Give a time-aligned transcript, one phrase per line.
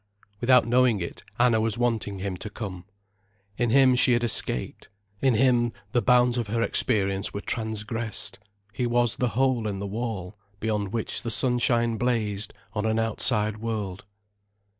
[0.39, 2.85] Without knowing it, Anna was wanting him to come.
[3.57, 4.89] In him she had escaped.
[5.21, 8.39] In him the bounds of her experience were transgressed:
[8.73, 13.57] he was the hole in the wall, beyond which the sunshine blazed on an outside
[13.57, 14.03] world.